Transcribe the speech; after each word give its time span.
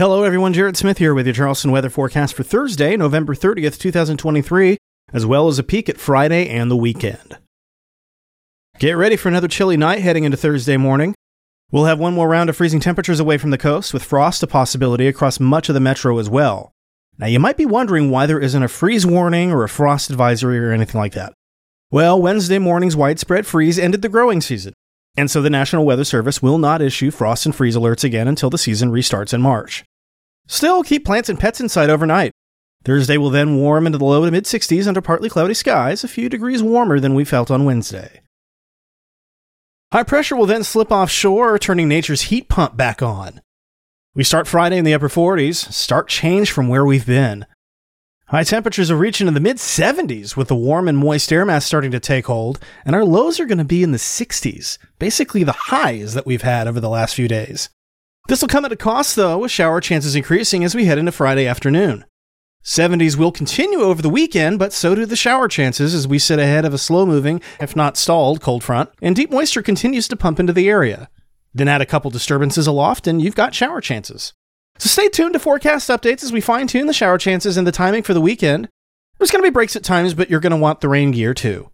Hello, 0.00 0.22
everyone. 0.22 0.54
Jared 0.54 0.78
Smith 0.78 0.96
here 0.96 1.12
with 1.12 1.26
your 1.26 1.34
Charleston 1.34 1.72
weather 1.72 1.90
forecast 1.90 2.32
for 2.32 2.42
Thursday, 2.42 2.96
November 2.96 3.34
30th, 3.34 3.78
2023, 3.78 4.78
as 5.12 5.26
well 5.26 5.46
as 5.46 5.58
a 5.58 5.62
peek 5.62 5.90
at 5.90 6.00
Friday 6.00 6.48
and 6.48 6.70
the 6.70 6.76
weekend. 6.76 7.36
Get 8.78 8.92
ready 8.92 9.16
for 9.16 9.28
another 9.28 9.46
chilly 9.46 9.76
night 9.76 9.98
heading 9.98 10.24
into 10.24 10.38
Thursday 10.38 10.78
morning. 10.78 11.14
We'll 11.70 11.84
have 11.84 11.98
one 11.98 12.14
more 12.14 12.30
round 12.30 12.48
of 12.48 12.56
freezing 12.56 12.80
temperatures 12.80 13.20
away 13.20 13.36
from 13.36 13.50
the 13.50 13.58
coast, 13.58 13.92
with 13.92 14.02
frost 14.02 14.42
a 14.42 14.46
possibility 14.46 15.06
across 15.06 15.38
much 15.38 15.68
of 15.68 15.74
the 15.74 15.80
metro 15.80 16.18
as 16.18 16.30
well. 16.30 16.72
Now, 17.18 17.26
you 17.26 17.38
might 17.38 17.58
be 17.58 17.66
wondering 17.66 18.10
why 18.10 18.24
there 18.24 18.40
isn't 18.40 18.62
a 18.62 18.68
freeze 18.68 19.04
warning 19.04 19.52
or 19.52 19.64
a 19.64 19.68
frost 19.68 20.08
advisory 20.08 20.58
or 20.60 20.72
anything 20.72 20.98
like 20.98 21.12
that. 21.12 21.34
Well, 21.90 22.18
Wednesday 22.22 22.58
morning's 22.58 22.96
widespread 22.96 23.44
freeze 23.44 23.78
ended 23.78 24.00
the 24.00 24.08
growing 24.08 24.40
season, 24.40 24.72
and 25.18 25.30
so 25.30 25.42
the 25.42 25.50
National 25.50 25.84
Weather 25.84 26.04
Service 26.04 26.40
will 26.40 26.56
not 26.56 26.80
issue 26.80 27.10
frost 27.10 27.44
and 27.44 27.54
freeze 27.54 27.76
alerts 27.76 28.02
again 28.02 28.28
until 28.28 28.48
the 28.48 28.56
season 28.56 28.90
restarts 28.90 29.34
in 29.34 29.42
March. 29.42 29.84
Still, 30.50 30.82
keep 30.82 31.04
plants 31.04 31.28
and 31.28 31.38
pets 31.38 31.60
inside 31.60 31.90
overnight. 31.90 32.32
Thursday 32.84 33.16
will 33.16 33.30
then 33.30 33.54
warm 33.54 33.86
into 33.86 33.98
the 33.98 34.04
low 34.04 34.24
to 34.24 34.32
mid 34.32 34.46
60s 34.46 34.88
under 34.88 35.00
partly 35.00 35.30
cloudy 35.30 35.54
skies, 35.54 36.02
a 36.02 36.08
few 36.08 36.28
degrees 36.28 36.60
warmer 36.60 36.98
than 36.98 37.14
we 37.14 37.24
felt 37.24 37.52
on 37.52 37.64
Wednesday. 37.64 38.20
High 39.92 40.02
pressure 40.02 40.34
will 40.34 40.46
then 40.46 40.64
slip 40.64 40.90
offshore, 40.90 41.56
turning 41.60 41.86
nature's 41.86 42.22
heat 42.22 42.48
pump 42.48 42.76
back 42.76 43.00
on. 43.00 43.40
We 44.16 44.24
start 44.24 44.48
Friday 44.48 44.76
in 44.76 44.84
the 44.84 44.92
upper 44.92 45.08
40s, 45.08 45.72
stark 45.72 46.08
change 46.08 46.50
from 46.50 46.66
where 46.66 46.84
we've 46.84 47.06
been. 47.06 47.46
High 48.26 48.42
temperatures 48.42 48.90
are 48.90 48.96
reaching 48.96 49.28
in 49.28 49.34
the 49.34 49.40
mid 49.40 49.58
70s 49.58 50.36
with 50.36 50.48
the 50.48 50.56
warm 50.56 50.88
and 50.88 50.98
moist 50.98 51.32
air 51.32 51.46
mass 51.46 51.64
starting 51.64 51.92
to 51.92 52.00
take 52.00 52.26
hold, 52.26 52.58
and 52.84 52.96
our 52.96 53.04
lows 53.04 53.38
are 53.38 53.46
going 53.46 53.58
to 53.58 53.64
be 53.64 53.84
in 53.84 53.92
the 53.92 53.98
60s, 53.98 54.78
basically 54.98 55.44
the 55.44 55.52
highs 55.52 56.14
that 56.14 56.26
we've 56.26 56.42
had 56.42 56.66
over 56.66 56.80
the 56.80 56.88
last 56.88 57.14
few 57.14 57.28
days. 57.28 57.70
This 58.30 58.42
will 58.42 58.48
come 58.48 58.64
at 58.64 58.70
a 58.70 58.76
cost, 58.76 59.16
though, 59.16 59.38
with 59.38 59.50
shower 59.50 59.80
chances 59.80 60.14
increasing 60.14 60.62
as 60.62 60.72
we 60.72 60.84
head 60.84 60.98
into 60.98 61.10
Friday 61.10 61.48
afternoon. 61.48 62.04
70s 62.62 63.16
will 63.16 63.32
continue 63.32 63.80
over 63.80 64.00
the 64.00 64.08
weekend, 64.08 64.56
but 64.56 64.72
so 64.72 64.94
do 64.94 65.04
the 65.04 65.16
shower 65.16 65.48
chances 65.48 65.94
as 65.94 66.06
we 66.06 66.20
sit 66.20 66.38
ahead 66.38 66.64
of 66.64 66.72
a 66.72 66.78
slow 66.78 67.04
moving, 67.04 67.42
if 67.58 67.74
not 67.74 67.96
stalled, 67.96 68.40
cold 68.40 68.62
front, 68.62 68.88
and 69.02 69.16
deep 69.16 69.32
moisture 69.32 69.62
continues 69.62 70.06
to 70.06 70.14
pump 70.14 70.38
into 70.38 70.52
the 70.52 70.68
area. 70.68 71.10
Then 71.52 71.66
add 71.66 71.80
a 71.80 71.86
couple 71.86 72.08
disturbances 72.12 72.68
aloft, 72.68 73.08
and 73.08 73.20
you've 73.20 73.34
got 73.34 73.52
shower 73.52 73.80
chances. 73.80 74.32
So 74.78 74.88
stay 74.88 75.08
tuned 75.08 75.32
to 75.32 75.40
forecast 75.40 75.88
updates 75.88 76.22
as 76.22 76.32
we 76.32 76.40
fine 76.40 76.68
tune 76.68 76.86
the 76.86 76.92
shower 76.92 77.18
chances 77.18 77.56
and 77.56 77.66
the 77.66 77.72
timing 77.72 78.04
for 78.04 78.14
the 78.14 78.20
weekend. 78.20 78.68
There's 79.18 79.32
going 79.32 79.42
to 79.42 79.50
be 79.50 79.52
breaks 79.52 79.74
at 79.74 79.82
times, 79.82 80.14
but 80.14 80.30
you're 80.30 80.38
going 80.38 80.52
to 80.52 80.56
want 80.56 80.82
the 80.82 80.88
rain 80.88 81.10
gear 81.10 81.34
too. 81.34 81.68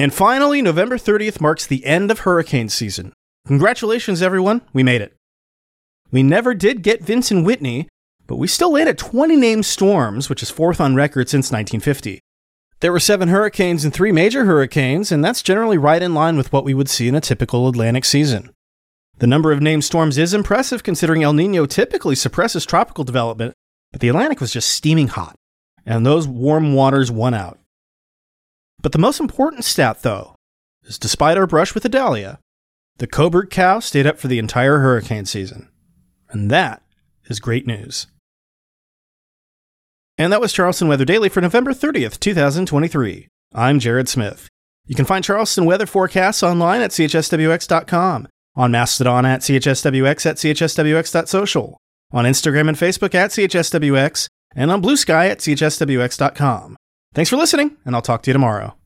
And 0.00 0.12
finally, 0.12 0.62
November 0.62 0.98
30th 0.98 1.40
marks 1.40 1.64
the 1.64 1.86
end 1.86 2.10
of 2.10 2.18
hurricane 2.18 2.70
season. 2.70 3.12
Congratulations, 3.46 4.20
everyone, 4.20 4.62
we 4.72 4.82
made 4.82 5.00
it. 5.00 5.16
We 6.10 6.22
never 6.22 6.54
did 6.54 6.82
get 6.82 7.02
Vincent 7.02 7.44
Whitney, 7.44 7.88
but 8.26 8.36
we 8.36 8.46
still 8.46 8.72
landed 8.72 8.98
20 8.98 9.36
named 9.36 9.66
storms, 9.66 10.28
which 10.28 10.42
is 10.42 10.50
fourth 10.50 10.80
on 10.80 10.94
record 10.94 11.28
since 11.28 11.46
1950. 11.50 12.20
There 12.80 12.92
were 12.92 13.00
seven 13.00 13.28
hurricanes 13.28 13.84
and 13.84 13.92
three 13.92 14.12
major 14.12 14.44
hurricanes, 14.44 15.10
and 15.10 15.24
that's 15.24 15.42
generally 15.42 15.78
right 15.78 16.02
in 16.02 16.14
line 16.14 16.36
with 16.36 16.52
what 16.52 16.64
we 16.64 16.74
would 16.74 16.90
see 16.90 17.08
in 17.08 17.14
a 17.14 17.20
typical 17.20 17.68
Atlantic 17.68 18.04
season. 18.04 18.50
The 19.18 19.26
number 19.26 19.50
of 19.50 19.62
named 19.62 19.84
storms 19.84 20.18
is 20.18 20.34
impressive 20.34 20.82
considering 20.82 21.22
El 21.22 21.32
Nino 21.32 21.64
typically 21.64 22.14
suppresses 22.14 22.66
tropical 22.66 23.02
development, 23.02 23.54
but 23.92 24.02
the 24.02 24.08
Atlantic 24.08 24.40
was 24.40 24.52
just 24.52 24.68
steaming 24.68 25.08
hot, 25.08 25.36
and 25.86 26.04
those 26.04 26.28
warm 26.28 26.74
waters 26.74 27.10
won 27.10 27.32
out. 27.32 27.58
But 28.82 28.92
the 28.92 28.98
most 28.98 29.20
important 29.20 29.64
stat, 29.64 30.02
though, 30.02 30.36
is 30.84 30.98
despite 30.98 31.38
our 31.38 31.46
brush 31.46 31.74
with 31.74 31.86
Idalia, 31.86 32.38
the 32.98 33.06
Coburg 33.06 33.48
cow 33.48 33.80
stayed 33.80 34.06
up 34.06 34.18
for 34.18 34.28
the 34.28 34.38
entire 34.38 34.80
hurricane 34.80 35.24
season. 35.24 35.70
And 36.30 36.50
that 36.50 36.82
is 37.26 37.40
great 37.40 37.66
news. 37.66 38.06
And 40.18 40.32
that 40.32 40.40
was 40.40 40.52
Charleston 40.52 40.88
Weather 40.88 41.04
Daily 41.04 41.28
for 41.28 41.40
November 41.40 41.72
30th, 41.72 42.18
2023. 42.20 43.28
I'm 43.54 43.78
Jared 43.78 44.08
Smith. 44.08 44.48
You 44.86 44.94
can 44.94 45.04
find 45.04 45.24
Charleston 45.24 45.64
weather 45.64 45.86
forecasts 45.86 46.42
online 46.42 46.80
at 46.80 46.92
chswx.com, 46.92 48.28
on 48.54 48.70
Mastodon 48.70 49.26
at 49.26 49.40
chswx 49.40 50.26
at 50.26 50.36
chswx.social, 50.36 51.76
on 52.12 52.24
Instagram 52.24 52.68
and 52.68 52.78
Facebook 52.78 53.14
at 53.14 53.30
chswx, 53.30 54.28
and 54.54 54.70
on 54.70 54.80
Bluesky 54.80 55.30
at 55.30 55.38
chswx.com. 55.38 56.76
Thanks 57.14 57.30
for 57.30 57.36
listening, 57.36 57.76
and 57.84 57.94
I'll 57.94 58.02
talk 58.02 58.22
to 58.22 58.30
you 58.30 58.34
tomorrow. 58.34 58.76